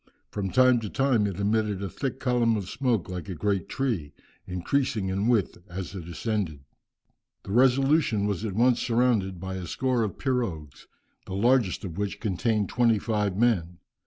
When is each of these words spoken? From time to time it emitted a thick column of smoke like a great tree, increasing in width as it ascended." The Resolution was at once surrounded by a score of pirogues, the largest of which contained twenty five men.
From 0.31 0.49
time 0.49 0.79
to 0.79 0.89
time 0.89 1.27
it 1.27 1.39
emitted 1.39 1.83
a 1.83 1.87
thick 1.87 2.19
column 2.19 2.57
of 2.57 2.67
smoke 2.71 3.07
like 3.07 3.29
a 3.29 3.35
great 3.35 3.69
tree, 3.69 4.13
increasing 4.47 5.09
in 5.09 5.27
width 5.27 5.59
as 5.69 5.93
it 5.93 6.07
ascended." 6.09 6.61
The 7.43 7.51
Resolution 7.51 8.25
was 8.25 8.43
at 8.43 8.53
once 8.53 8.79
surrounded 8.81 9.39
by 9.39 9.57
a 9.57 9.67
score 9.67 10.01
of 10.01 10.17
pirogues, 10.17 10.87
the 11.27 11.35
largest 11.35 11.85
of 11.85 11.99
which 11.99 12.19
contained 12.19 12.67
twenty 12.67 12.97
five 12.97 13.37
men. 13.37 13.77